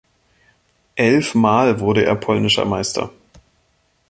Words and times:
Elfmal 0.95 1.79
wurde 1.79 2.03
er 2.05 2.15
polnischer 2.15 2.65
Meister. 2.65 3.11